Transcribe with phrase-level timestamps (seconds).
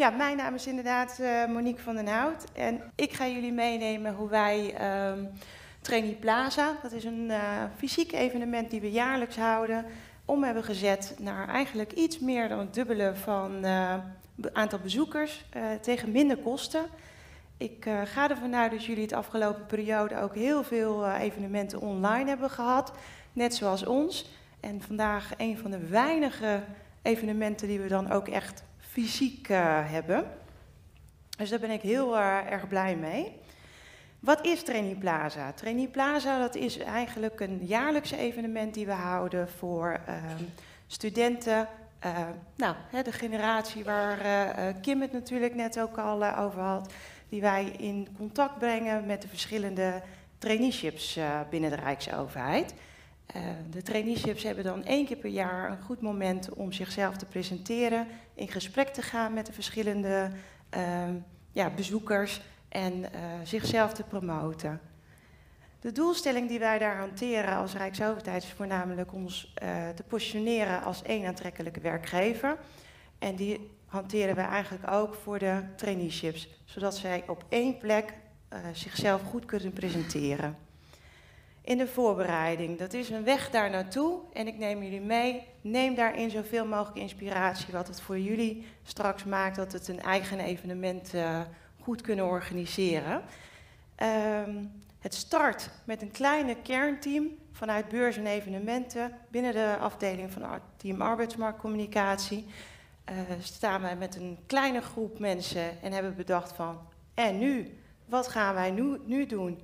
[0.00, 2.44] Ja, mijn naam is inderdaad uh, Monique van den Hout.
[2.52, 4.74] En ik ga jullie meenemen hoe wij
[5.08, 9.84] um, Plaza, dat is een uh, fysiek evenement die we jaarlijks houden,
[10.24, 13.94] om hebben gezet naar eigenlijk iets meer dan het dubbele van uh,
[14.52, 15.44] aantal bezoekers
[15.80, 16.84] tegen minder kosten.
[17.56, 22.50] Ik ga ervan uit dat jullie het afgelopen periode ook heel veel evenementen online hebben
[22.50, 22.92] gehad,
[23.32, 24.30] net zoals ons.
[24.60, 26.62] En vandaag een van de weinige
[27.02, 29.58] evenementen die we dan ook echt fysiek uh,
[29.90, 30.24] hebben.
[31.36, 33.38] Dus daar ben ik heel uh, erg blij mee.
[34.20, 35.52] Wat is Trainee Plaza?
[35.52, 40.14] Trainee Plaza dat is eigenlijk een jaarlijks evenement die we houden voor uh,
[40.86, 41.68] studenten.
[41.98, 42.26] Eh,
[42.56, 44.18] nou, de generatie waar
[44.80, 46.92] Kim het natuurlijk net ook al over had.
[47.28, 50.02] Die wij in contact brengen met de verschillende
[50.38, 51.18] traineeships
[51.50, 52.74] binnen de Rijksoverheid.
[53.36, 57.26] Uh, de traineeships hebben dan één keer per jaar een goed moment om zichzelf te
[57.26, 60.30] presenteren, in gesprek te gaan met de verschillende
[60.76, 61.08] uh,
[61.52, 63.08] ja, bezoekers en uh,
[63.44, 64.80] zichzelf te promoten.
[65.80, 71.02] De doelstelling die wij daar hanteren als Rijksoverheid is voornamelijk ons eh, te positioneren als
[71.02, 72.58] één aantrekkelijke werkgever.
[73.18, 78.14] En die hanteren we eigenlijk ook voor de traineeships, zodat zij op één plek
[78.72, 80.56] zichzelf goed kunnen presenteren
[81.62, 82.78] in de voorbereiding.
[82.78, 85.42] Dat is een weg daar naartoe en ik neem jullie mee.
[85.60, 90.40] Neem daarin zoveel mogelijk inspiratie wat het voor jullie straks maakt dat het een eigen
[90.40, 91.40] evenement uh,
[91.82, 93.22] goed kunnen organiseren.
[94.46, 100.42] Um, het start met een kleine kernteam vanuit beurs en evenementen binnen de afdeling van
[100.76, 102.46] Team Arbeidsmarktcommunicatie.
[103.10, 106.78] Uh, staan wij met een kleine groep mensen en hebben bedacht van
[107.14, 109.60] en nu, wat gaan wij nu, nu doen?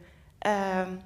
[0.46, 1.00] Um,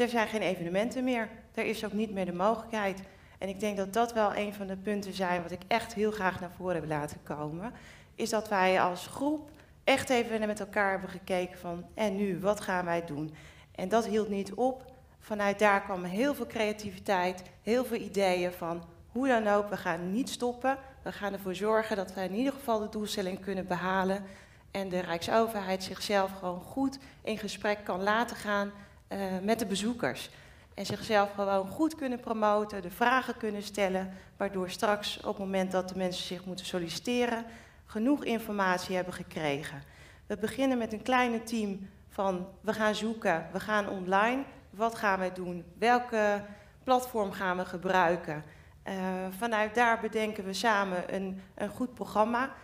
[0.00, 1.28] er zijn geen evenementen meer.
[1.54, 3.00] Er is ook niet meer de mogelijkheid.
[3.38, 6.10] En ik denk dat dat wel een van de punten zijn wat ik echt heel
[6.10, 7.72] graag naar voren heb laten komen.
[8.14, 9.50] Is dat wij als groep
[9.84, 13.34] echt even met elkaar hebben gekeken van en nu, wat gaan wij doen?
[13.74, 14.84] En dat hield niet op.
[15.18, 20.12] Vanuit daar kwam heel veel creativiteit, heel veel ideeën van hoe dan ook, we gaan
[20.12, 20.78] niet stoppen.
[21.02, 24.24] We gaan ervoor zorgen dat wij in ieder geval de doelstelling kunnen behalen.
[24.70, 28.72] En de Rijksoverheid zichzelf gewoon goed in gesprek kan laten gaan
[29.08, 30.30] uh, met de bezoekers.
[30.74, 35.70] En zichzelf gewoon goed kunnen promoten, de vragen kunnen stellen, waardoor straks op het moment
[35.70, 37.44] dat de mensen zich moeten solliciteren,
[37.86, 39.82] genoeg informatie hebben gekregen.
[40.26, 45.18] We beginnen met een kleine team van we gaan zoeken, we gaan online, wat gaan
[45.18, 46.44] wij doen, welke
[46.84, 48.44] platform gaan we gebruiken.
[48.88, 48.94] Uh,
[49.38, 52.54] vanuit daar bedenken we samen een, een goed programma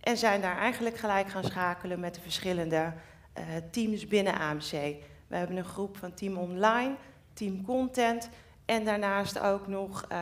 [0.00, 2.92] en zijn daar eigenlijk gelijk gaan schakelen met de verschillende
[3.38, 4.96] uh, teams binnen AMC.
[5.34, 6.94] We hebben een groep van team online,
[7.32, 8.28] team content
[8.64, 10.18] en daarnaast ook nog uh,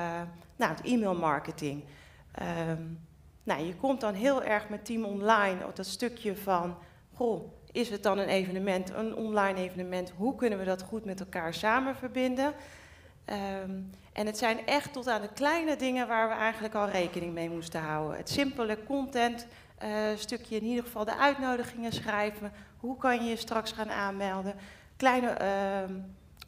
[0.56, 1.84] nou, het e-mail marketing.
[2.68, 3.00] Um,
[3.42, 6.76] nou, je komt dan heel erg met team online op dat stukje van,
[7.14, 10.12] goh, is het dan een evenement, een online evenement?
[10.16, 12.52] Hoe kunnen we dat goed met elkaar samen verbinden?
[13.64, 17.32] Um, en het zijn echt tot aan de kleine dingen waar we eigenlijk al rekening
[17.32, 18.16] mee moesten houden.
[18.16, 19.46] Het simpele content,
[19.82, 22.52] uh, stukje in ieder geval de uitnodigingen schrijven.
[22.76, 24.54] Hoe kan je je straks gaan aanmelden?
[25.02, 25.96] Kleine uh,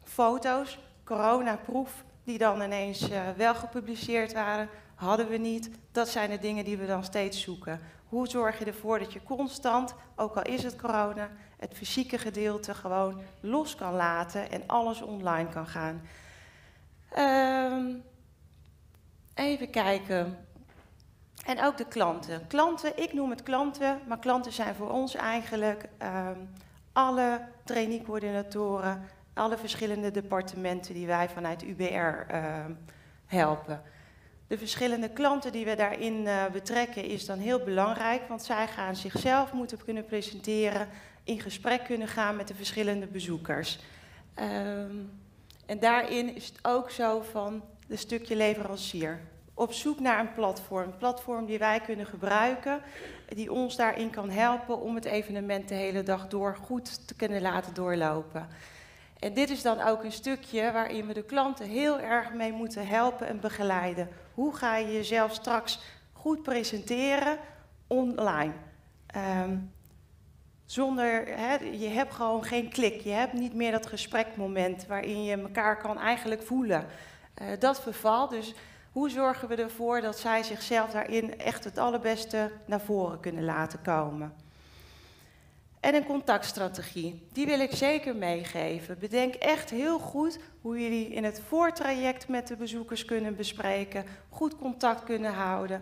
[0.03, 5.69] foto's, coronaproef, die dan ineens uh, wel gepubliceerd waren, hadden we niet.
[5.91, 7.79] Dat zijn de dingen die we dan steeds zoeken.
[8.09, 12.73] Hoe zorg je ervoor dat je constant, ook al is het corona, het fysieke gedeelte
[12.73, 16.01] gewoon los kan laten en alles online kan gaan.
[17.17, 18.03] Um,
[19.33, 20.37] even kijken.
[21.45, 22.47] En ook de klanten.
[22.47, 26.49] Klanten, ik noem het klanten, maar klanten zijn voor ons eigenlijk um,
[26.93, 27.34] alle
[27.65, 29.03] trainingcoördinatoren,
[29.33, 32.65] alle verschillende departementen die wij vanuit UBR uh,
[33.25, 33.81] helpen.
[34.47, 38.95] De verschillende klanten die we daarin uh, betrekken is dan heel belangrijk, want zij gaan
[38.95, 40.87] zichzelf moeten kunnen presenteren,
[41.23, 43.79] in gesprek kunnen gaan met de verschillende bezoekers.
[44.39, 45.19] Um,
[45.65, 49.19] en daarin is het ook zo van de stukje leverancier
[49.55, 50.83] op zoek naar een platform.
[50.83, 52.81] Een platform die wij kunnen gebruiken,
[53.27, 57.41] die ons daarin kan helpen om het evenement de hele dag door goed te kunnen
[57.41, 58.47] laten doorlopen.
[59.19, 62.87] En dit is dan ook een stukje waarin we de klanten heel erg mee moeten
[62.87, 64.09] helpen en begeleiden.
[64.33, 65.79] Hoe ga je jezelf straks
[66.13, 67.37] goed presenteren
[67.87, 68.53] online?
[69.43, 69.73] Um,
[70.65, 71.27] zonder,
[71.71, 73.01] je hebt gewoon geen klik.
[73.01, 76.85] Je hebt niet meer dat gesprekmoment waarin je elkaar kan eigenlijk voelen.
[77.41, 78.29] Uh, dat vervalt.
[78.29, 78.53] Dus
[78.95, 83.81] hoe zorgen we ervoor dat zij zichzelf daarin echt het allerbeste naar voren kunnen laten
[83.81, 84.33] komen?
[85.79, 88.99] En een contactstrategie, die wil ik zeker meegeven.
[88.99, 94.57] Bedenk echt heel goed hoe jullie in het voortraject met de bezoekers kunnen bespreken, goed
[94.57, 95.81] contact kunnen houden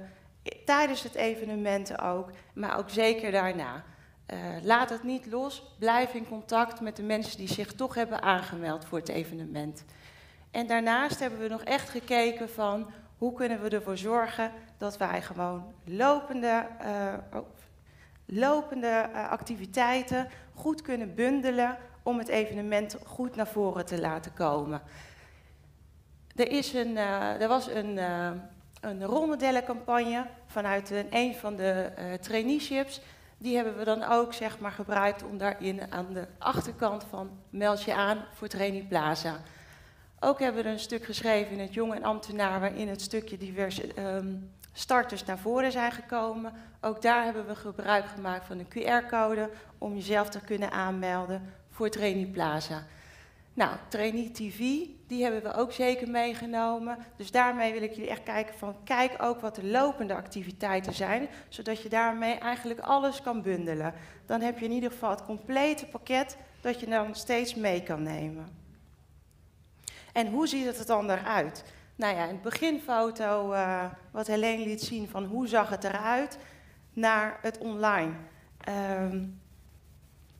[0.65, 3.83] tijdens het evenement ook, maar ook zeker daarna.
[4.27, 8.21] Uh, laat het niet los, blijf in contact met de mensen die zich toch hebben
[8.21, 9.85] aangemeld voor het evenement.
[10.51, 15.21] En daarnaast hebben we nog echt gekeken van hoe kunnen we ervoor zorgen dat wij
[15.21, 17.47] gewoon lopende, uh, oh,
[18.25, 24.81] lopende uh, activiteiten goed kunnen bundelen om het evenement goed naar voren te laten komen.
[26.35, 27.97] Er, is een, uh, er was een,
[28.81, 33.01] een rolmodellencampagne vanuit een, een van de traineeships.
[33.37, 37.83] Die hebben we dan ook zeg maar, gebruikt om daarin aan de achterkant van meld
[37.83, 39.35] je aan voor Training Plaza.
[40.25, 44.01] Ook hebben we een stuk geschreven in het Jong en Ambtenaar waarin het stukje diverse
[44.01, 46.53] um, starters naar voren zijn gekomen.
[46.81, 51.89] Ook daar hebben we gebruik gemaakt van een QR-code om jezelf te kunnen aanmelden voor
[51.89, 52.83] Trainee Plaza.
[53.53, 54.57] Nou, Trainee TV,
[55.07, 56.97] die hebben we ook zeker meegenomen.
[57.17, 61.27] Dus daarmee wil ik jullie echt kijken van, kijk ook wat de lopende activiteiten zijn,
[61.49, 63.93] zodat je daarmee eigenlijk alles kan bundelen.
[64.25, 68.03] Dan heb je in ieder geval het complete pakket dat je dan steeds mee kan
[68.03, 68.62] nemen.
[70.13, 71.63] En hoe ziet het er dan eruit?
[71.95, 76.37] Nou ja, het beginfoto, uh, wat Helene liet zien van hoe zag het eruit,
[76.93, 78.11] naar het online.
[78.69, 79.41] Um,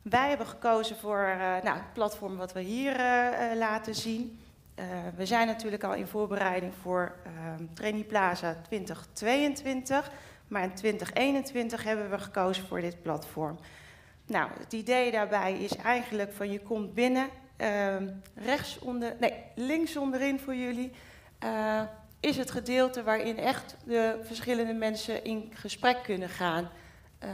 [0.02, 4.38] wij hebben gekozen voor uh, nou, het platform wat we hier uh, laten zien.
[5.16, 7.16] we zijn natuurlijk al in voorbereiding voor
[7.74, 10.10] Trainee Plaza 2022,
[10.48, 13.58] maar in 2021 hebben we gekozen voor dit platform.
[14.26, 17.28] Nou, het idee daarbij is eigenlijk van je komt binnen,
[18.34, 20.92] rechts onder, nee, links onderin voor jullie
[21.44, 21.80] uh,
[22.20, 26.70] is het gedeelte waarin echt de verschillende mensen in gesprek kunnen gaan.
[27.24, 27.30] Uh,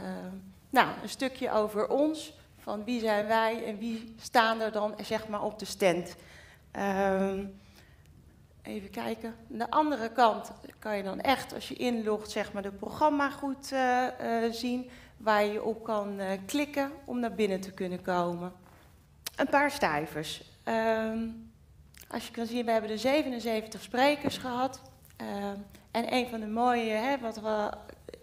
[0.69, 5.27] nou, een stukje over ons, van wie zijn wij en wie staan er dan zeg
[5.27, 6.15] maar op de stand.
[6.75, 7.39] Uh,
[8.61, 9.35] even kijken.
[9.51, 13.29] Aan de andere kant kan je dan echt, als je inlogt, zeg maar, de programma
[13.29, 14.07] goed uh,
[14.51, 18.60] zien, waar je op kan klikken om naar binnen te kunnen komen.
[19.41, 20.43] Een paar stijvers.
[20.63, 21.27] Ehm,
[22.07, 24.81] als je kan zien, we hebben er 77 sprekers gehad.
[25.21, 25.27] Uh,
[25.91, 27.71] en een van de mooie, hè, wat we,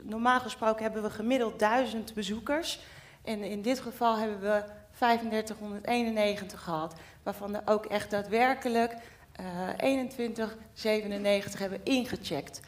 [0.02, 2.80] normaal gesproken hebben we gemiddeld 1000 bezoekers.
[3.24, 8.94] En in dit geval hebben we 3591 gehad, waarvan er ook echt daadwerkelijk
[9.40, 12.60] uh, 2197 hebben ingecheckt.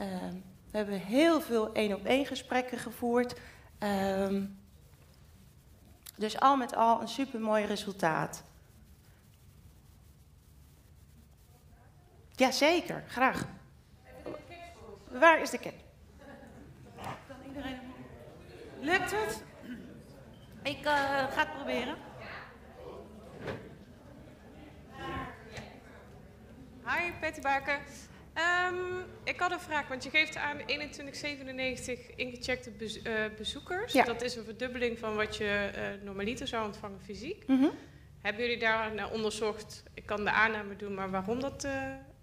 [0.00, 0.06] Uh,
[0.70, 3.34] we hebben heel veel één-op-één gesprekken gevoerd.
[6.16, 8.42] Dus al met al een supermooi resultaat.
[12.30, 13.46] Jazeker, graag.
[15.08, 15.74] Waar is de?
[17.26, 17.78] Kan iedereen...
[18.80, 19.42] Lukt het?
[20.62, 20.92] Ik uh,
[21.32, 21.96] ga het proberen.
[26.84, 27.80] Hi, Patty Baker.
[28.36, 33.92] Um, ik had een vraag, want je geeft aan 2197 ingecheckte uh, bezoekers.
[33.92, 34.04] Ja.
[34.04, 37.46] Dat is een verdubbeling van wat je uh, normaliter zou ontvangen fysiek.
[37.46, 37.70] Mm -hmm.
[38.20, 39.82] Hebben jullie daar naar onderzocht?
[39.94, 41.72] Ik kan de aanname doen, maar waarom dat uh,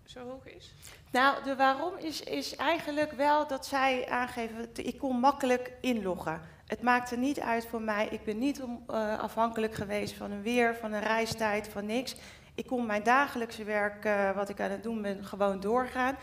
[0.06, 0.74] zo hoog is?
[1.12, 6.42] Nou, de waarom is, is eigenlijk wel dat zij aangeven, ik kon makkelijk inloggen.
[6.66, 8.84] Het maakte niet uit voor mij, ik ben niet om,
[9.19, 12.16] afhankelijk geweest van een weer, van een reistijd, van niks.
[12.56, 16.15] Ik kon mijn dagelijkse werk, uh, wat ik aan het doen ben, gewoon doorgaan.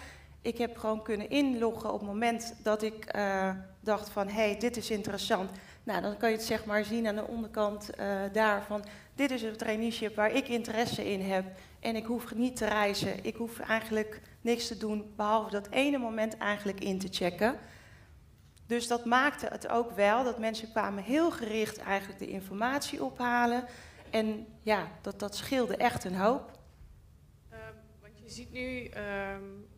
[0.43, 4.59] Ik heb gewoon kunnen inloggen op het moment dat ik uh, dacht van, hé, hey,
[4.59, 5.51] dit is interessant.
[5.83, 7.91] Nou, dan kan je het zeg maar zien aan de onderkant
[8.33, 8.85] daarvan.
[9.15, 11.45] Dit is een traineeship waar ik interesse in heb.
[11.81, 13.25] En ik hoef niet te reizen.
[13.25, 17.59] Ik hoef eigenlijk niks te doen, behalve dat ene moment eigenlijk in te checken.
[18.67, 23.65] Dus dat maakte het ook wel dat mensen kwamen heel gericht eigenlijk de informatie ophalen.
[24.11, 26.59] En ja, dat, dat scheelde echt een hoop.
[27.53, 27.59] Uh,
[28.01, 28.91] want je ziet nu uh,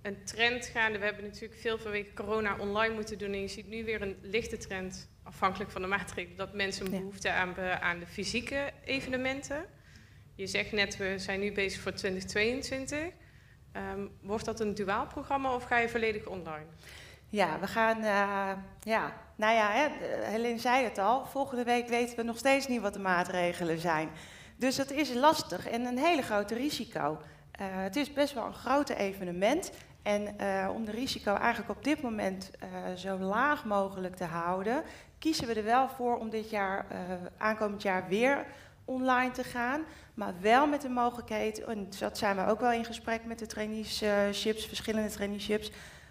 [0.03, 0.99] een trend gaande.
[0.99, 3.33] We hebben natuurlijk veel vanwege corona online moeten doen.
[3.33, 6.91] En je ziet nu weer een lichte trend, afhankelijk van de maatregelen, dat mensen een
[6.91, 7.35] behoefte ja.
[7.35, 9.65] aan, aan de fysieke evenementen.
[10.35, 12.99] Je zegt net, we zijn nu bezig voor 2022.
[13.77, 16.67] Um, wordt dat een duaal programma of ga je volledig online?
[17.29, 19.89] Ja, we gaan, uh, ja, nou ja, hè,
[20.23, 24.09] Helene zei het al, volgende week weten we nog steeds niet wat de maatregelen zijn.
[24.57, 27.19] Dus dat is lastig en een hele grote risico.
[27.61, 29.73] Uh, het is best wel een groot evenement.
[30.03, 32.51] En uh, om de risico eigenlijk op dit moment
[32.97, 34.83] zo laag mogelijk te houden,
[35.19, 36.87] kiezen we er wel voor om dit jaar,
[37.37, 38.47] aankomend jaar weer
[38.85, 39.85] online te gaan.
[40.15, 43.47] Maar wel met de mogelijkheid, en dat zijn we ook wel in gesprek met de
[43.47, 45.71] traineeships, verschillende traineeships,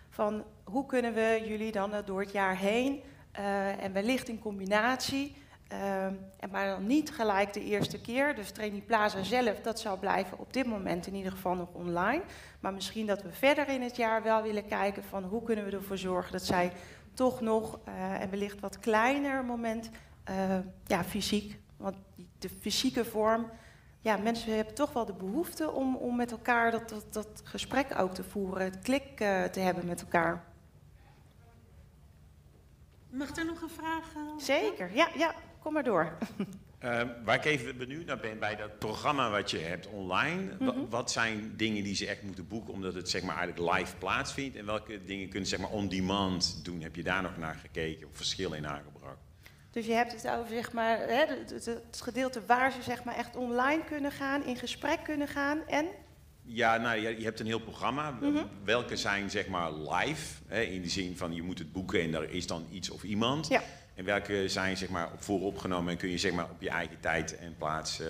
[0.10, 3.02] van hoe kunnen we jullie dan door het jaar heen
[3.40, 5.36] uh, en wellicht in combinatie
[5.70, 8.36] Ehm, en maar dan niet gelijk de eerste keer.
[8.36, 12.22] Dus Training Plaza zelf, dat zal blijven op dit moment in ieder geval nog online.
[12.60, 15.72] Maar misschien dat we verder in het jaar wel willen kijken van hoe kunnen we
[15.72, 16.72] ervoor zorgen dat zij
[17.14, 19.90] toch nog, uh, en wellicht wat kleiner moment,
[20.86, 21.60] ja, fysiek.
[21.78, 21.96] Want
[22.40, 23.50] de fysieke vorm,
[24.00, 28.00] ja, mensen hebben toch wel de behoefte om, om met elkaar dat, dat, dat gesprek
[28.00, 29.18] ook te voeren, het klik
[29.52, 30.49] te hebben met elkaar.
[33.10, 34.06] Mag er nog een vraag?
[34.38, 36.18] Zeker, ja, ja, kom maar door.
[36.84, 40.68] Uh, waar ik even benieuwd naar ben, bij dat programma wat je hebt online, mm
[40.68, 40.90] -hmm.
[40.90, 44.58] wat zijn dingen die ze echt moeten boeken omdat het zeg maar eigenlijk live plaatsvindt?
[44.58, 46.82] En welke dingen kunnen ze zeg maar on demand doen?
[46.82, 49.18] Heb je daar nog naar gekeken of verschillen in aangebracht?
[49.72, 53.04] Dus je hebt het over zeg maar, hè, het, het, het, gedeelte waar ze zeg
[53.04, 55.88] maar, echt online kunnen gaan, in gesprek kunnen gaan en?
[56.52, 58.12] Ja, nou, je, hebt een heel programma.
[58.12, 58.50] Mm -hmm.
[58.64, 62.14] Welke zijn zeg maar live, hè, in de zin van je moet het boeken en
[62.14, 63.48] er is dan iets of iemand.
[63.48, 63.62] Ja.
[63.96, 67.00] En welke zijn zeg maar, op vooropgenomen en kun je zeg maar, op je eigen
[67.00, 68.08] tijd en plaats uh,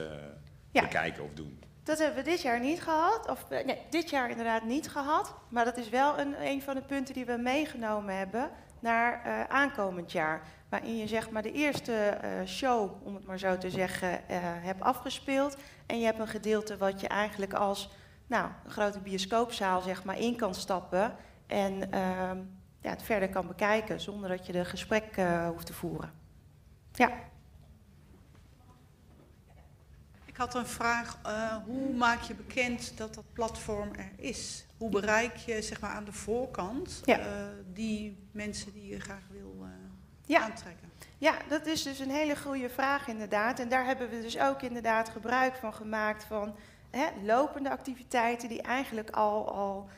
[0.71, 0.81] ja.
[0.81, 1.59] bekijken of doen?
[1.83, 3.29] Dat hebben we dit jaar niet gehad.
[3.29, 5.35] Of nee, dit jaar inderdaad niet gehad.
[5.49, 9.43] Maar dat is wel een, een van de punten die we meegenomen hebben naar uh,
[9.43, 10.41] aankomend jaar.
[10.69, 14.21] Waarin je zeg maar de eerste uh, show, om het maar zo te zeggen,
[14.61, 15.57] hebt afgespeeld.
[15.85, 17.89] En je hebt een gedeelte wat je eigenlijk als
[18.29, 21.15] nou, een grote bioscoopzaal zeg maar, in kan stappen.
[21.47, 21.89] En
[22.81, 26.11] ja, het verder kan bekijken zonder dat je de gesprek uh, hoeft te voeren.
[26.91, 27.11] Ja.
[30.25, 31.19] Ik had een vraag.
[31.25, 34.65] Uh, hoe maak je bekend dat dat platform er is?
[34.77, 37.19] Hoe bereik je zeg maar, aan de voorkant ja.
[37.19, 37.25] uh,
[37.73, 39.65] die mensen die je graag wil
[40.25, 40.41] ja.
[40.41, 40.89] aantrekken?
[41.17, 43.59] Ja, dat is dus een hele goede vraag inderdaad.
[43.59, 46.55] En daar hebben we dus ook inderdaad gebruik van gemaakt van
[46.89, 49.51] hè, lopende activiteiten die eigenlijk al...
[49.51, 49.89] al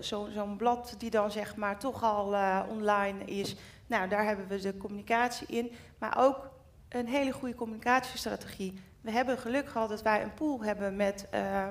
[0.00, 3.56] Zo'n zo blad die dan zeg maar toch al uh, online is.
[3.86, 5.72] Nou, daar hebben we de communicatie in.
[5.98, 6.50] Maar ook
[6.88, 8.80] een hele goede communicatiestrategie.
[9.00, 11.66] We hebben geluk gehad dat wij een pool hebben met uh,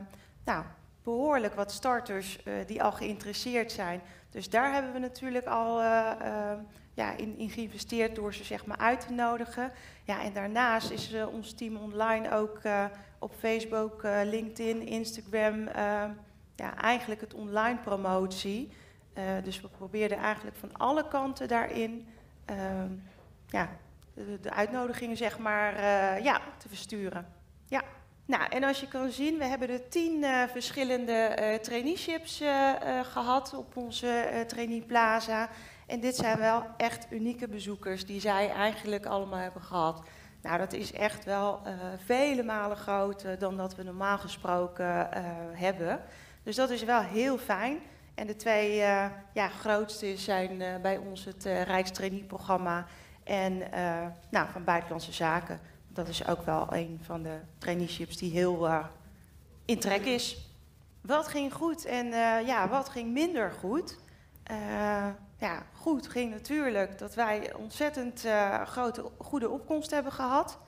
[0.46, 0.64] nou,
[1.04, 4.02] behoorlijk wat starters uh, die al geïnteresseerd zijn.
[4.30, 5.82] Dus daar hebben we natuurlijk al
[6.94, 9.72] ja, in, in, geïnvesteerd door ze zeg maar uit te nodigen.
[10.04, 12.62] Ja, en daarnaast is ons team online ook
[13.22, 15.68] op Facebook, LinkedIn, Instagram
[16.62, 18.72] ja, eigenlijk het online promotie.
[19.18, 22.08] Uh, dus we probeerden eigenlijk van alle kanten daarin
[22.50, 22.56] uh,
[23.48, 23.70] ja,
[24.14, 25.82] de, uitnodigingen zeg maar,
[26.24, 27.28] ja, te versturen.
[27.68, 27.82] Ja.
[28.26, 32.42] Nou, en als je kan zien, we hebben er tien verschillende traineeships
[33.04, 35.50] gehad op onze trainee plaza.
[35.88, 40.02] En dit zijn wel echt unieke bezoekers die zij eigenlijk allemaal hebben gehad.
[40.42, 41.62] Nou, dat is echt wel
[42.06, 45.10] vele malen groter dan dat we normaal gesproken
[45.54, 46.02] hebben.
[46.44, 47.80] Dus dat is wel heel fijn.
[48.16, 52.86] En de twee uh, ja, grootste zijn bij ons het Rijkstraineeprogramma
[53.24, 53.58] en
[54.30, 55.60] nou, van Buitenlandse Zaken.
[55.88, 58.70] Dat is ook wel een van de traineeships die heel
[59.66, 60.50] in trek is.
[61.02, 62.08] Wat ging goed en
[62.46, 63.98] ja, wat ging minder goed?
[65.42, 68.26] Ja, goed ging natuurlijk dat wij ontzettend
[68.66, 70.60] grote, goede opkomst hebben gehad.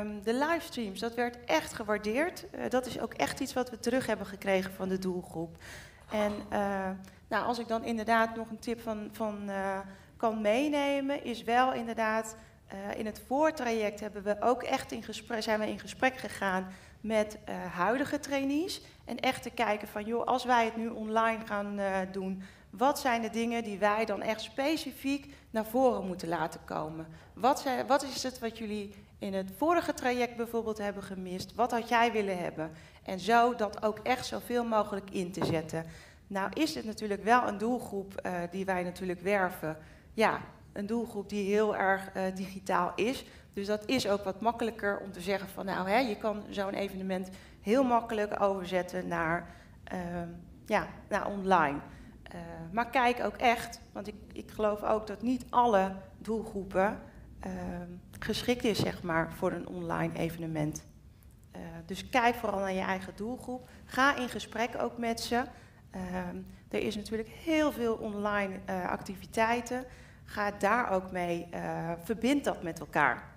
[0.00, 2.46] Um, de livestreams, dat werd echt gewaardeerd.
[2.54, 5.56] Uh, dat is ook echt iets wat we terug hebben gekregen van de doelgroep.
[6.10, 6.90] En uh,
[7.28, 9.50] nou, als ik dan inderdaad nog een tip van, van
[10.16, 12.36] kan meenemen, is wel inderdaad
[12.96, 16.66] in het voortraject hebben we ook echt in gesprek, zijn we in gesprek gegaan
[17.00, 17.38] met
[17.72, 18.82] huidige trainees.
[19.04, 21.80] En echt te kijken van, joh, als wij het nu online gaan
[22.12, 27.06] doen, wat zijn de dingen die wij dan echt specifiek naar voren moeten laten komen?
[27.34, 31.54] Wat, zijn, wat is het wat jullie in het vorige traject bijvoorbeeld hebben gemist?
[31.54, 32.70] Wat had jij willen hebben?
[33.02, 35.84] En zo dat ook echt zoveel mogelijk in te zetten.
[36.26, 39.76] Nou is het natuurlijk wel een doelgroep uh, die wij natuurlijk werven.
[40.14, 40.40] Ja,
[40.72, 43.24] een doelgroep die heel erg uh, digitaal is.
[43.52, 46.74] Dus dat is ook wat makkelijker om te zeggen van nou, hè, je kan zo'n
[46.74, 47.28] evenement
[47.60, 49.46] heel makkelijk overzetten naar,
[49.92, 49.98] uh,
[50.66, 51.78] ja, naar online.
[52.34, 52.40] Uh,
[52.72, 57.00] maar kijk ook echt, want ik, ik geloof ook dat niet alle doelgroepen
[57.46, 57.52] uh,
[58.18, 60.84] geschikt is zeg maar, voor een online evenement.
[61.56, 63.68] Uh, dus kijk vooral naar je eigen doelgroep.
[63.84, 65.44] Ga in gesprek ook met ze.
[66.68, 68.58] er is natuurlijk heel veel online
[68.88, 69.84] activiteiten.
[70.24, 71.48] Ga daar ook mee,
[72.02, 73.36] verbind dat met elkaar.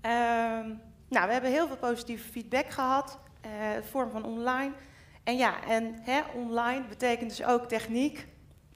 [0.00, 0.68] Ehm,
[1.08, 3.18] nou, we hebben heel veel positieve feedback gehad,
[3.82, 4.72] vorm van online.
[5.26, 8.26] En ja, en hè, online betekent dus ook techniek.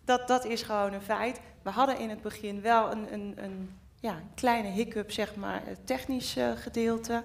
[0.05, 1.41] Dat, dat is gewoon een feit.
[1.63, 5.87] We hadden in het begin wel een, een, een ja, kleine hiccup, zeg maar, het
[5.87, 7.25] technisch uh, gedeelte.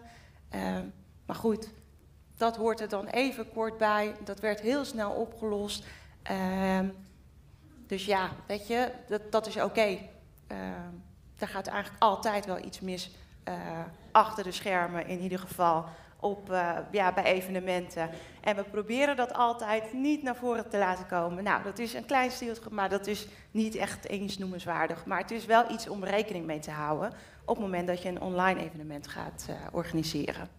[0.56, 0.78] Uh,
[1.26, 1.70] maar goed,
[2.38, 4.16] dat hoort er dan even kort bij.
[4.24, 5.86] Dat werd heel snel opgelost.
[6.32, 6.80] Uh,
[7.88, 9.66] dus ja, weet je, dat, dat is oké.
[9.66, 10.10] Okay.
[11.38, 13.12] daar gaat eigenlijk altijd wel iets mis
[14.12, 15.86] achter de schermen in ieder geval
[16.20, 16.48] op,
[16.92, 18.10] ja, bij evenementen.
[18.42, 21.44] En we proberen dat altijd niet naar voren te laten komen.
[21.44, 25.06] Nou, dat is een klein stiltje, maar dat is niet echt eens noemenswaardig.
[25.06, 27.14] Maar het is wel iets om rekening mee te houden
[27.46, 30.50] op het moment dat je een online evenement gaat organiseren.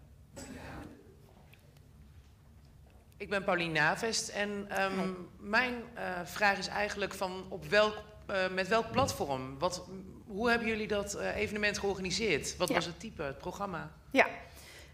[3.16, 8.02] Ik ben Paulien Navest en ehm, mijn uh, vraag is eigenlijk van op welk,
[8.50, 9.58] met welk platform?
[9.58, 9.84] Wat,
[10.26, 12.56] hoe hebben jullie dat evenement georganiseerd?
[12.56, 12.74] Wat ja.
[12.74, 13.90] was het type, het programma?
[14.10, 14.26] Ja,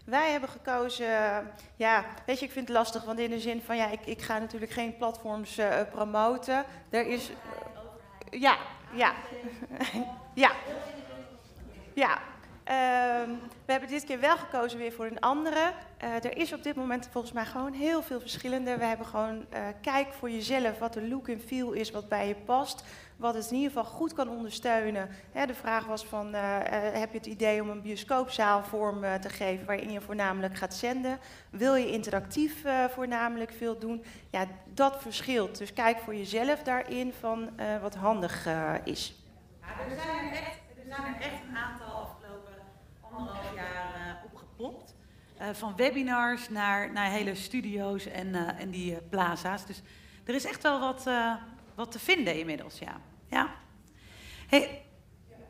[0.03, 1.07] wij hebben gekozen,
[1.75, 4.21] ja, weet je, ik vind het lastig, want in de zin van, ja, ik, ik
[4.21, 5.59] ga natuurlijk geen platforms
[5.91, 6.65] promoten.
[6.89, 7.31] Er is,
[8.29, 8.57] ja,
[8.93, 9.13] ja,
[10.43, 10.51] ja,
[11.93, 12.17] ja,
[13.65, 15.71] we hebben dit keer wel gekozen weer voor een andere.
[16.03, 18.77] Uh, er is op dit moment volgens mij gewoon heel veel verschillende.
[18.77, 22.27] We hebben gewoon, uh, kijk voor jezelf wat de look en feel is wat bij
[22.27, 22.83] je past.
[23.15, 25.09] Wat het in ieder geval goed kan ondersteunen.
[25.31, 26.57] De vraag was van, uh,
[26.93, 31.19] heb je het idee om een bioscoopzaal vorm te geven waarin je voornamelijk gaat zenden?
[31.49, 34.03] Wil je interactief voornamelijk veel doen?
[34.29, 35.57] Ja, dat verschilt.
[35.57, 37.49] Dus kijk voor jezelf daarin van
[37.81, 38.47] wat handig
[38.83, 39.15] is.
[39.61, 41.92] Ja, er zijn echt, er zijn er echt een aantal
[43.27, 44.95] anderhalf jaar uh, opgepopt.
[45.41, 49.65] Uh, van webinars naar, naar hele studio's en, uh, en die plaza's.
[49.65, 49.81] Dus
[50.23, 51.09] er is echt wel wat,
[51.75, 53.01] wat te vinden inmiddels, ja.
[53.29, 53.55] ja.
[54.47, 54.85] Hey.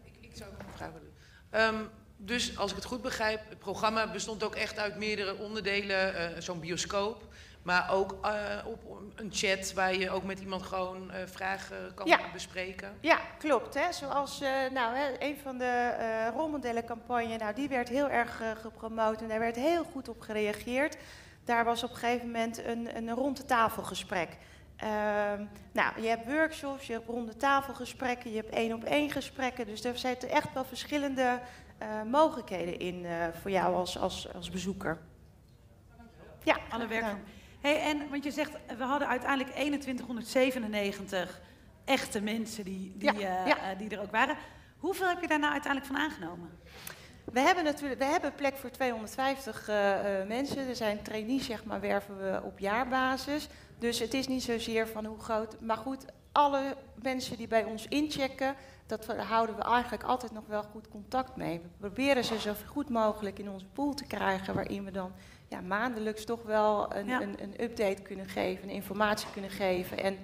[0.03, 1.75] Ik, ik zou ook een vraag willen.
[1.75, 6.44] Um, dus als ik het goed begrijp, het programma bestond ook echt uit meerdere onderdelen.
[6.44, 8.32] Zo'n bioscoop, maar ook uh,
[8.65, 12.20] op een chat waar je ook met iemand gewoon uh, vragen kan ja.
[12.34, 12.98] bespreken.
[13.00, 13.74] Ja, klopt.
[13.74, 13.91] Hè.
[13.91, 15.93] Zoals uh, nou, hè, een van de
[16.36, 20.98] rolmodellencampagne, nou, die werd heel erg gepromoot en daar werd heel goed op gereageerd.
[21.43, 24.38] Daar was op een gegeven moment een, een ronde tafelgesprek.
[24.75, 29.65] Ehm, nou, je hebt workshops, je hebt ronde tafelgesprekken, je hebt één op één gesprekken.
[29.65, 31.39] Dus er zitten echt wel verschillende
[32.05, 33.05] mogelijkheden in
[33.41, 35.00] voor jou als, als, als bezoeker.
[36.43, 37.24] Ja, alle werkvormen.
[37.63, 41.41] Hey, en, want je zegt, we hadden uiteindelijk 2197
[41.85, 44.35] echte mensen die, die, ja, uh, die er ook waren.
[44.77, 46.50] Hoeveel heb je daar nou uiteindelijk van aangenomen?
[47.24, 50.68] We hebben natuurlijk, we hebben plek voor 250 uh, uh, mensen.
[50.68, 53.48] Er zijn trainees, zeg maar, werven we op jaarbasis.
[53.79, 55.61] Dus het is niet zozeer van hoe groot.
[55.61, 60.64] Maar goed, alle mensen die bij ons inchecken, dat houden we eigenlijk altijd nog wel
[60.64, 61.59] goed contact mee.
[61.59, 65.11] We proberen ze zo goed mogelijk in onze pool te krijgen, waarin we dan
[65.48, 69.98] ja, maandelijks toch wel een, een, een, update kunnen geven, informatie kunnen geven.
[69.98, 70.18] En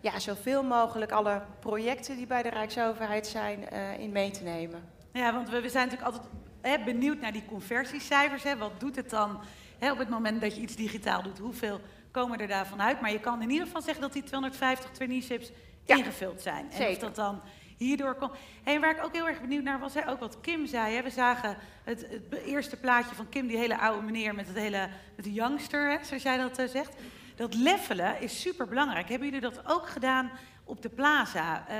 [0.00, 4.82] ja, zoveel mogelijk alle projecten die bij de Rijksoverheid zijn uh, in mee te nemen.
[5.12, 8.42] Ja, want we, we zijn natuurlijk altijd hè, benieuwd naar die conversiecijfers.
[8.42, 8.56] Hè.
[8.56, 9.40] Wat doet het dan
[9.78, 11.38] hè, op het moment dat je iets digitaal doet?
[11.38, 13.00] Hoeveel komen er daarvan uit?
[13.00, 15.50] Maar je kan in ieder geval zeggen dat die 250 traineeships
[15.84, 16.70] ja, ingevuld zijn.
[16.72, 17.40] En of dat dan
[17.76, 18.32] hierdoor komt.
[18.64, 21.02] En waar ik ook heel erg benieuwd naar was, ook wat Kim zei.
[21.02, 24.88] We zagen het, het, eerste plaatje van Kim, die hele oude meneer met het hele
[25.16, 26.94] met de youngster, zoals jij dat uh, zegt.
[27.36, 29.08] Dat levelen is super belangrijk.
[29.08, 30.30] Hebben jullie dat ook gedaan
[30.64, 31.66] op de plaza?
[31.70, 31.74] Uh,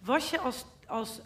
[0.00, 1.20] was je als, als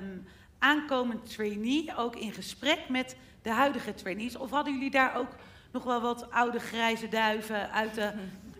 [0.00, 0.26] um,
[0.58, 4.36] aankomend trainee ook in gesprek met de huidige trainees?
[4.36, 5.34] Of hadden jullie daar ook
[5.72, 8.12] nog wel wat oude grijze duiven uit de,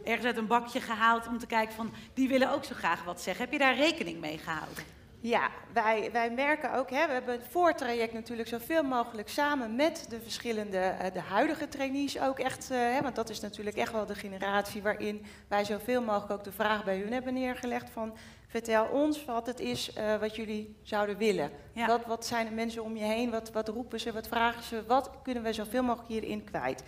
[0.04, 3.20] ergens uit een bakje gehaald om te kijken van die willen ook zo graag wat
[3.20, 3.44] zeggen?
[3.44, 4.97] Heb je daar rekening mee gehouden?
[5.20, 10.07] Ja, wij, wij merken ook, hè, we hebben het voortraject natuurlijk zoveel mogelijk samen met
[10.09, 13.92] de verschillende, uh, de huidige trainees ook echt, uh, hè, want dat is natuurlijk echt
[13.92, 18.16] wel de generatie waarin wij zoveel mogelijk ook de vraag bij hun hebben neergelegd van
[18.48, 21.50] vertel ons wat het is uh, wat jullie zouden willen.
[21.72, 21.87] Ja.
[21.87, 24.85] Wat, wat zijn de mensen om je heen, wat, wat roepen ze, wat vragen ze,
[24.87, 26.83] wat kunnen we zoveel mogelijk hierin kwijt.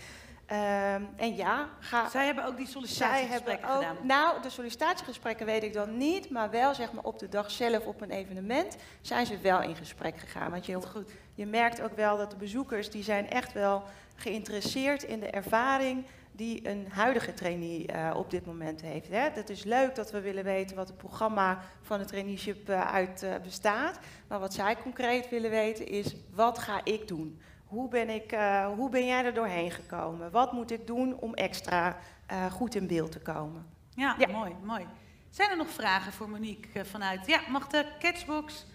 [0.52, 3.96] Um, en ja, ga, zij hebben ook die sollicitatiegesprekken gedaan.
[4.02, 7.86] Nou, de sollicitatiegesprekken weet ik dan niet, maar wel zeg maar op de dag zelf
[7.86, 10.50] op een evenement zijn ze wel in gesprek gegaan.
[10.50, 13.82] Want je, goed, je merkt ook wel dat de bezoekers die zijn echt wel
[14.14, 19.08] geïnteresseerd in de ervaring die een huidige trainee uh, op dit moment heeft.
[19.08, 19.28] Hè.
[19.32, 23.22] Het is leuk dat we willen weten wat het programma van het traineeship uh, uit
[23.22, 23.98] uh, bestaat.
[24.28, 27.40] Maar wat zij concreet willen weten is, wat ga ik doen?
[27.70, 30.30] Hoe ben, ik, uh, hoe ben jij er doorheen gekomen?
[30.30, 31.96] Wat moet ik doen om extra
[32.33, 33.66] uh, goed in beeld te komen?
[33.94, 34.87] Ja, ja, mooi, mooi.
[35.28, 37.26] Zijn er nog vragen voor Monique uh, vanuit?
[37.26, 38.66] Ja, mag de catchbox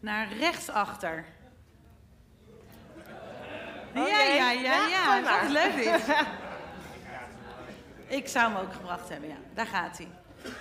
[0.00, 1.24] naar rechtsachter?
[3.94, 5.20] Oh, ja, ja, ja, ja.
[5.20, 6.16] Dat is leuk dit.
[8.18, 9.38] ik zou hem ook gebracht hebben, ja.
[9.54, 10.08] Daar gaat hij.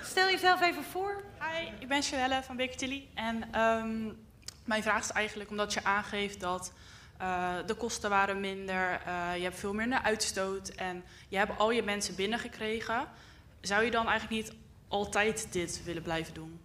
[0.04, 1.24] Stel jezelf even voor.
[1.40, 3.08] Hi, ik ben Chanelle van Baker Tilly.
[3.14, 4.26] En um,
[4.66, 6.74] mijn vraag is eigenlijk omdat je aangeeft dat
[7.22, 11.72] uh, de kosten waren minder, uh, je hebt veel minder uitstoot en je hebt al
[11.72, 13.08] je mensen binnengekregen.
[13.62, 14.56] Zou je dan eigenlijk niet
[14.88, 16.62] altijd dit willen blijven doen?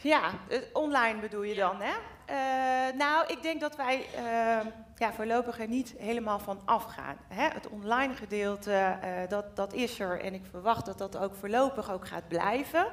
[0.00, 1.94] Ja, eh, online bedoel je dan, hè?
[2.28, 7.16] Eh, nou, ik denk dat wij eh, ja, voorlopig er niet helemaal van afgaan.
[7.28, 7.48] Hè?
[7.48, 11.90] Het online gedeelte, eh, dat, dat is er en ik verwacht dat dat ook voorlopig
[11.90, 12.86] ook gaat blijven.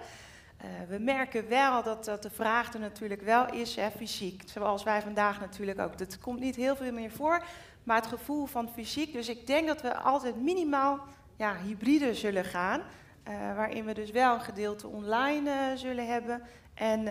[0.65, 4.43] Eh, we merken wel dat, dat de vraag er natuurlijk wel is, hè, fysiek.
[4.45, 5.97] Zoals wij vandaag natuurlijk ook.
[5.97, 7.43] Dat komt niet heel veel meer voor,
[7.83, 9.13] maar het gevoel van fysiek.
[9.13, 10.99] Dus ik denk dat we altijd minimaal
[11.35, 12.81] ja, hybride zullen gaan.
[13.23, 16.41] eh, waarin we dus wel een gedeelte online eh, zullen hebben.
[16.73, 17.03] En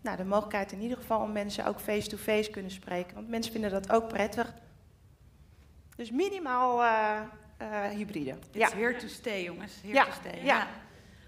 [0.00, 3.14] nou, de mogelijkheid in ieder geval om mensen ook face-to-face kunnen spreken.
[3.14, 4.54] Want mensen vinden dat ook prettig.
[5.96, 6.82] Dus minimaal
[7.90, 8.34] hybride.
[8.50, 8.68] Ja.
[8.70, 9.72] Here to stay, jongens.
[9.82, 10.44] Here Ja, to stay.
[10.44, 10.66] ja.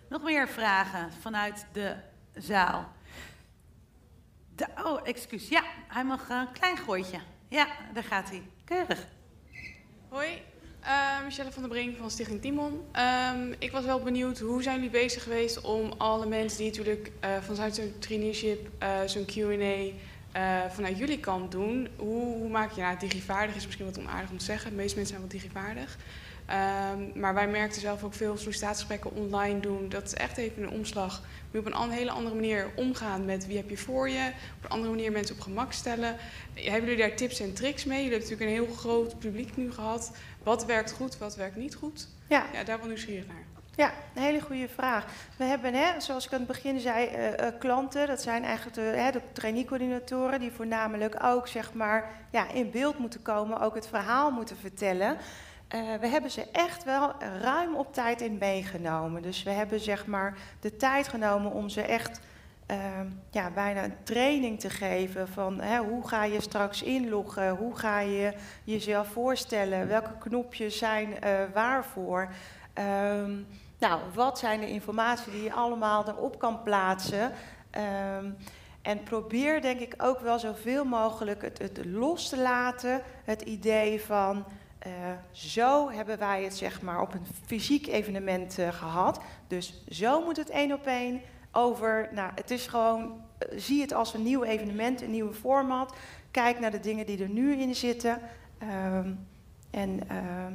[0.09, 1.95] Nog meer vragen vanuit de
[2.35, 2.93] zaal.
[4.55, 5.49] De, oh, excuus.
[5.49, 7.19] Ja, hij mag een klein gooitje.
[7.49, 8.43] Ja, daar gaat hij.
[8.64, 9.07] Keurig.
[10.09, 10.43] Hoi,
[10.81, 12.85] eh, Michelle van der Brink van Stichting Timon.
[12.93, 17.11] Ehm, ik was wel benieuwd, hoe zijn jullie bezig geweest om alle mensen die natuurlijk
[17.21, 19.93] eh, vanuit zo'n traineeship eh, zo'n Q&A
[20.35, 24.31] eh, vanuit jullie kant doen, hoe, hoe maak je, nou digivaardig is misschien wat onaardig
[24.31, 25.99] om te zeggen, de meeste mensen zijn wel digivaardig.
[26.46, 29.88] Ehm, maar wij merkten zelf ook veel sollicitatiegesprekken online doen.
[29.88, 31.22] Dat is echt even een omslag.
[31.50, 34.30] Nu op een hele andere manier omgaan met wie heb je voor je.
[34.59, 36.16] Op een andere manier mensen op gemak stellen.
[36.54, 38.02] Hebben jullie daar tips en tricks mee?
[38.02, 40.12] Jullie hebben natuurlijk een heel groot publiek nu gehad.
[40.42, 42.09] Wat werkt goed, wat werkt niet goed?
[42.28, 42.44] Ja.
[42.52, 43.44] Ja, daar wel nieuwsgierig naar.
[43.76, 45.04] Ja, een hele goede vraag.
[45.37, 48.07] We hebben, hè, zoals ik aan het begin zei, eh, eh, klanten.
[48.07, 52.98] Dat zijn eigenlijk de, hè, de trainee-coördinatoren die voornamelijk ook zeg maar, ja, in beeld
[52.98, 55.16] moeten komen, ook het verhaal moeten vertellen.
[55.75, 59.23] Eh, we hebben ze echt wel ruim op tijd in meegenomen.
[59.23, 62.21] Dus we hebben zeg maar, de tijd genomen om ze echt
[62.67, 67.77] ehm, ja, bijna een training te geven van hè, hoe ga je straks inloggen, hoe
[67.77, 68.35] ga je
[68.65, 72.29] jezelf voorstellen, welke knopjes zijn eh, waarvoor.
[72.73, 73.33] Ehm,
[73.79, 77.33] nou, wat zijn de informatie die je allemaal erop kan plaatsen?
[77.71, 78.31] Ehm,
[78.83, 83.03] en probeer denk ik ook wel zoveel mogelijk het, het los te laten.
[83.25, 84.45] Het idee van
[84.85, 84.90] eh,
[85.33, 89.20] zo hebben wij het zeg maar op een fysiek evenement eh, gehad.
[89.47, 91.20] Dus zo moet het één op één
[91.53, 92.09] over.
[92.12, 95.94] Nou, het is gewoon, eh, zie het als een nieuw evenement, een nieuwe format.
[96.31, 98.20] Kijk naar de dingen die er nu in zitten.
[98.59, 99.12] Ehm,
[99.70, 100.53] en ehm,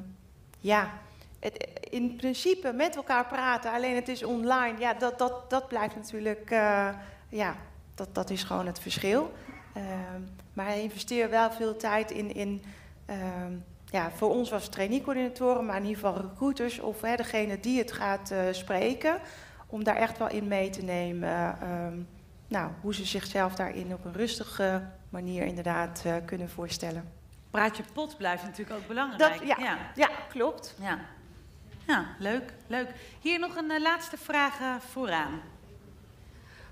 [0.60, 0.92] ja,
[1.40, 4.80] het, in principe met elkaar praten, alleen het is online.
[4.80, 6.50] Ja, dat, dat, dat blijft natuurlijk,
[7.30, 7.56] ja,
[7.96, 9.32] dat, dat is gewoon het verschil.
[9.74, 10.22] Ehm,
[10.54, 12.64] maar investeer wel veel tijd in, in
[13.90, 17.80] ja, voor ons was het trainee-coördinatoren, maar in ieder geval recruiters of hè, degene die
[17.80, 19.20] het gaat eh, spreken,
[19.68, 21.58] om daar echt wel in mee te nemen.
[21.62, 21.98] ehm,
[22.48, 27.12] nou, hoe ze zichzelf daarin op een rustige manier inderdaad eh, kunnen voorstellen.
[27.52, 29.38] Praatje pot blijft natuurlijk ook belangrijk.
[29.40, 29.56] Dat- ja.
[29.60, 29.78] ja.
[29.96, 30.76] Ja, klopt.
[30.82, 31.00] Ja,
[31.88, 32.88] Ja, leuk, leuk.
[33.22, 34.60] Hier nog een eh, laatste vraag
[34.92, 35.42] vooraan.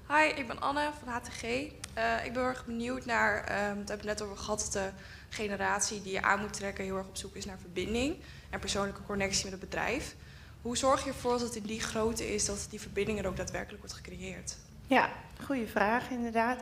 [0.10, 1.44] Hi, ik ben Anne van HTG.
[1.44, 4.70] Eh, ik ben heel erg benieuwd naar, ehm het hebben we het net over gehad,
[4.72, 4.90] de
[5.30, 8.16] generatie die je aan moet trekken heel erg op zoek is naar verbinding
[8.50, 10.16] en persoonlijke connectie met het bedrijf.
[10.62, 13.38] Hoe zorg je ervoor dat het in die grootte is dat die verbinding er ook
[13.38, 14.56] daadwerkelijk wordt gecreëerd?
[14.88, 15.10] Ja,
[15.46, 16.60] goede vraag inderdaad.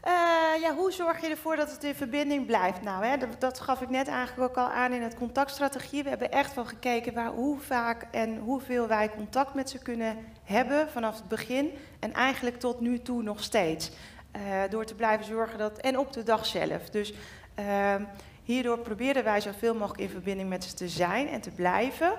[0.00, 0.12] Eh,
[0.60, 2.82] ja, hoe zorg je ervoor dat het in verbinding blijft?
[2.82, 6.02] Nou, hè, dat, dat gaf ik net eigenlijk ook al aan in het contactstrategie.
[6.02, 10.16] We hebben echt wel gekeken waar, hoe vaak en hoeveel wij contact met ze kunnen
[10.44, 11.70] hebben vanaf het begin.
[11.98, 13.90] En eigenlijk tot nu toe nog steeds.
[14.30, 15.78] Eh, door te blijven zorgen dat.
[15.78, 16.90] En op de dag zelf.
[16.90, 17.14] Dus
[18.42, 22.12] hierdoor proberen wij zoveel mogelijk in verbinding met ze te zijn en te blijven.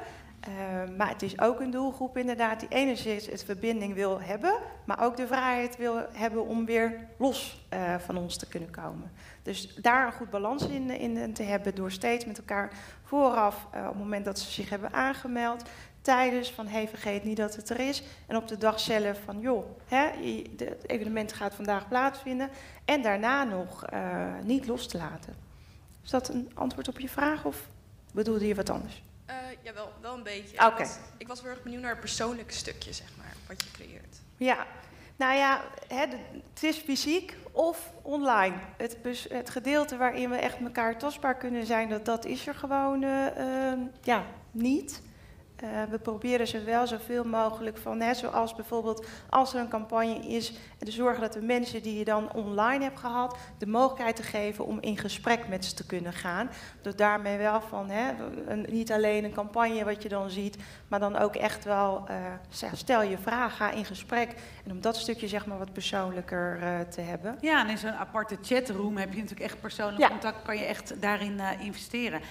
[0.47, 4.54] Uh, maar het is ook een doelgroep inderdaad die enerzijds het verbinding wil hebben,
[4.86, 9.12] maar ook de vrijheid wil hebben om weer los uh, van ons te kunnen komen.
[9.43, 12.71] Dus daar een goed balans in, in te hebben door steeds met elkaar
[13.04, 15.63] vooraf, uh, op het moment dat ze zich hebben aangemeld,
[16.01, 19.39] tijdens van hey vergeet niet dat het er is en op de dag zelf van
[19.39, 20.09] joh, hè,
[20.57, 22.49] het evenement gaat vandaag plaatsvinden
[22.85, 25.35] en daarna nog uh, niet los te laten.
[26.03, 27.67] Is dat een antwoord op je vraag of
[28.12, 29.03] bedoelde je wat anders?
[29.29, 30.55] Uh, ja, wel, wel een beetje.
[30.55, 30.85] Okay.
[30.85, 34.17] Ik, ik was heel erg benieuwd naar het persoonlijke stukje, zeg maar, wat je creëert.
[34.38, 34.67] Ja,
[35.15, 36.05] nou ja, hè,
[36.53, 38.55] het is fysiek of online.
[38.77, 38.97] Het,
[39.29, 43.25] het, gedeelte waarin we echt elkaar tastbaar kunnen zijn, dat, dat is er gewoon uh,
[43.38, 45.01] uh, ja, niet.
[45.63, 50.28] Uh, we proberen ze wel zoveel mogelijk van, hè, zoals bijvoorbeeld als er een campagne
[50.28, 54.24] is, te zorgen dat de mensen die je dan online hebt gehad, de mogelijkheid te
[54.24, 56.50] geven om in gesprek met ze te kunnen gaan.
[56.82, 58.12] Door daarmee wel van, hè,
[58.48, 62.15] een, niet alleen een campagne wat je dan ziet, maar dan ook echt wel, uh,
[62.74, 64.36] stel je vraag, ga in gesprek.
[64.65, 67.38] En om dat stukje zeg maar wat persoonlijker uh, te hebben.
[67.41, 70.08] Ja, en in zo'n aparte chatroom heb je natuurlijk echt persoonlijk ja.
[70.08, 72.22] contact, kan je echt daarin investeren.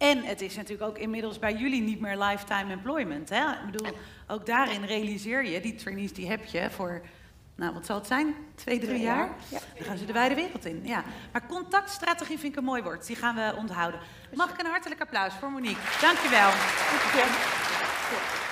[0.00, 3.28] En het is natuurlijk ook inmiddels bij jullie niet meer lifetime employment.
[3.28, 3.50] Hè?
[3.50, 3.92] Ik bedoel,
[4.26, 7.02] ook daarin realiseer je, die trainees die heb je voor
[7.54, 8.34] nou wat zal het zijn?
[8.54, 9.16] Twee, drie Twee jaar?
[9.16, 9.58] jaar, ja.
[9.76, 10.80] Dan gaan ze de wijde wereld in.
[10.84, 11.04] Ja.
[11.32, 13.06] Maar contactstrategie vind ik een mooi woord.
[13.06, 14.00] Die gaan we onthouden.
[14.34, 15.82] Mag ik een hartelijk applaus voor Monique?
[16.00, 16.50] Dankjewel.
[16.50, 18.48] Dank je.